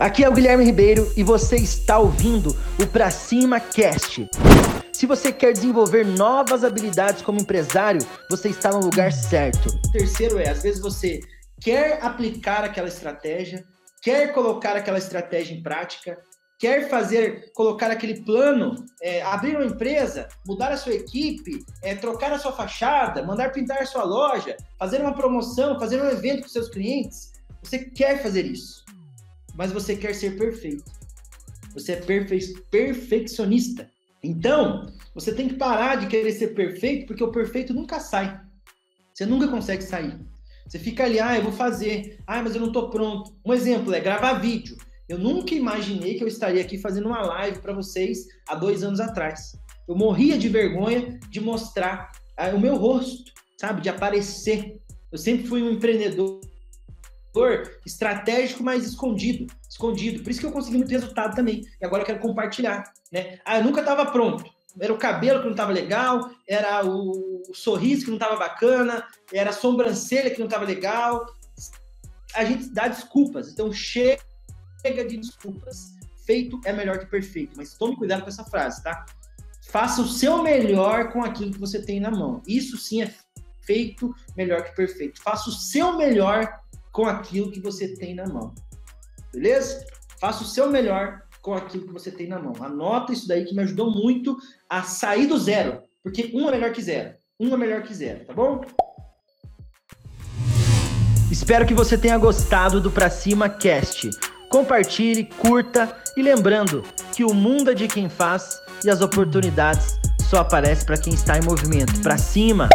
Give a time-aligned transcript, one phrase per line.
[0.00, 4.26] Aqui é o Guilherme Ribeiro e você está ouvindo o Pra Cima Cast.
[4.94, 8.00] Se você quer desenvolver novas habilidades como empresário,
[8.30, 9.68] você está no lugar certo.
[9.68, 11.20] O terceiro é, às vezes você
[11.60, 13.62] quer aplicar aquela estratégia,
[14.00, 16.16] quer colocar aquela estratégia em prática,
[16.58, 22.32] quer fazer, colocar aquele plano, é, abrir uma empresa, mudar a sua equipe, é, trocar
[22.32, 26.48] a sua fachada, mandar pintar a sua loja, fazer uma promoção, fazer um evento com
[26.48, 27.32] seus clientes.
[27.62, 28.80] Você quer fazer isso
[29.60, 30.90] mas você quer ser perfeito.
[31.74, 33.90] Você é perfe perfeccionista.
[34.24, 38.40] Então, você tem que parar de querer ser perfeito, porque o perfeito nunca sai.
[39.12, 40.18] Você nunca consegue sair.
[40.66, 43.36] Você fica ali, ah, eu vou fazer, ah, mas eu não estou pronto.
[43.44, 44.78] Um exemplo é gravar vídeo.
[45.06, 48.98] Eu nunca imaginei que eu estaria aqui fazendo uma live para vocês há dois anos
[48.98, 49.54] atrás.
[49.86, 54.80] Eu morria de vergonha de mostrar ah, o meu rosto, sabe, de aparecer.
[55.12, 56.40] Eu sempre fui um empreendedor
[57.86, 60.22] estratégico, mas escondido, escondido.
[60.22, 61.62] Por isso que eu consegui muito resultado também.
[61.80, 63.38] E agora eu quero compartilhar, né?
[63.44, 64.44] Ah, eu nunca estava pronto.
[64.78, 69.04] Era o cabelo que não estava legal, era o, o sorriso que não estava bacana,
[69.32, 71.26] era a sobrancelha que não estava legal.
[72.34, 74.20] A gente dá desculpas, então chega
[74.84, 75.94] de desculpas.
[76.24, 79.04] Feito é melhor que perfeito, mas tome cuidado com essa frase, tá?
[79.70, 82.40] Faça o seu melhor com aquilo que você tem na mão.
[82.46, 83.12] Isso sim é
[83.62, 85.20] feito melhor que perfeito.
[85.22, 86.60] Faça o seu melhor
[86.92, 88.54] com aquilo que você tem na mão.
[89.32, 89.84] Beleza?
[90.20, 92.52] Faça o seu melhor com aquilo que você tem na mão.
[92.60, 94.36] Anota isso daí que me ajudou muito
[94.68, 95.82] a sair do zero.
[96.02, 97.14] Porque um é melhor que zero.
[97.38, 98.60] Um é melhor que zero, tá bom?
[101.30, 104.10] Espero que você tenha gostado do Pra Cima Cast.
[104.50, 106.82] Compartilhe, curta e lembrando
[107.14, 111.38] que o mundo é de quem faz e as oportunidades só aparecem para quem está
[111.38, 112.00] em movimento.
[112.02, 112.68] Pra cima!